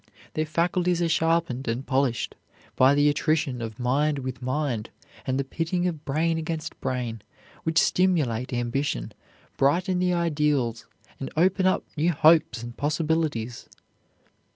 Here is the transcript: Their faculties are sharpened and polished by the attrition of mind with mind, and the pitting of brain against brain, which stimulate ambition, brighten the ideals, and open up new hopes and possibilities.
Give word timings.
Their 0.33 0.47
faculties 0.47 0.99
are 1.03 1.07
sharpened 1.07 1.67
and 1.67 1.85
polished 1.85 2.33
by 2.75 2.95
the 2.95 3.07
attrition 3.07 3.61
of 3.61 3.79
mind 3.79 4.17
with 4.17 4.41
mind, 4.41 4.89
and 5.27 5.39
the 5.39 5.43
pitting 5.43 5.85
of 5.87 6.03
brain 6.05 6.39
against 6.39 6.81
brain, 6.81 7.21
which 7.65 7.77
stimulate 7.77 8.51
ambition, 8.51 9.11
brighten 9.57 9.99
the 9.99 10.11
ideals, 10.13 10.87
and 11.19 11.29
open 11.37 11.67
up 11.67 11.85
new 11.95 12.11
hopes 12.11 12.63
and 12.63 12.75
possibilities. 12.75 13.69